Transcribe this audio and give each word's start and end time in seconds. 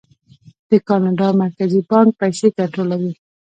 د 0.69 0.71
کاناډا 0.87 1.29
مرکزي 1.43 1.81
بانک 1.89 2.11
پیسې 2.21 2.47
کنټرولوي. 2.57 3.13